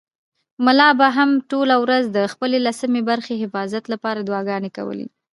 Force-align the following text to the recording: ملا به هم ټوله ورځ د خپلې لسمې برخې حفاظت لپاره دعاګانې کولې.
ملا 0.65 0.89
به 0.99 1.07
هم 1.17 1.29
ټوله 1.51 1.75
ورځ 1.83 2.03
د 2.11 2.19
خپلې 2.33 2.57
لسمې 2.67 3.01
برخې 3.09 3.33
حفاظت 3.43 3.83
لپاره 3.93 4.19
دعاګانې 4.21 4.69
کولې. 4.77 5.07